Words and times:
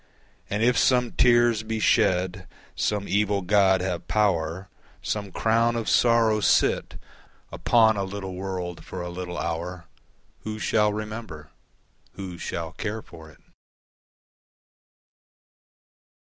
And 0.49 0.63
if 0.63 0.79
some 0.79 1.11
tears 1.11 1.61
be 1.61 1.79
shed, 1.79 2.47
Some 2.75 3.07
evil 3.07 3.43
God 3.43 3.81
have 3.81 4.07
power, 4.07 4.67
Some 5.03 5.31
crown 5.31 5.75
of 5.75 5.87
sorrow 5.87 6.39
sit 6.39 6.95
Upon 7.51 7.97
a 7.97 8.03
little 8.03 8.33
world 8.33 8.83
for 8.83 9.03
a 9.03 9.11
little 9.11 9.37
hour 9.37 9.85
Who 10.39 10.57
shall 10.57 10.91
remember? 10.91 11.51
Who 12.13 12.39
shall 12.39 12.71
care 12.71 13.03
for 13.03 13.29
it? 13.29 13.41